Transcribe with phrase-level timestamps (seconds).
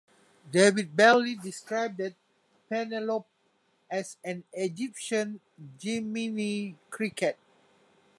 [0.51, 2.01] David Bailey described
[2.67, 3.27] Penelope
[3.87, 5.39] as "an Egyptian
[5.79, 7.37] Jimminy Cricket".